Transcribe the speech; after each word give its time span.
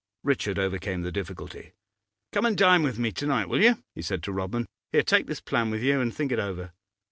Richard 0.23 0.57
overcame 0.57 1.03
the 1.03 1.11
difficulty. 1.11 1.73
'Come 2.31 2.43
and 2.47 2.57
dine 2.57 2.81
with 2.81 2.97
me 2.97 3.11
to 3.11 3.27
night, 3.27 3.47
will 3.47 3.61
you?' 3.61 3.83
he 3.93 4.01
said 4.01 4.23
to 4.23 4.31
Rodman. 4.31 4.65
'Here, 4.91 5.03
take 5.03 5.27
this 5.27 5.41
plan 5.41 5.69
with 5.69 5.83
you, 5.83 6.01
and 6.01 6.11
think 6.11 6.31
it 6.31 6.39
over. 6.39 6.71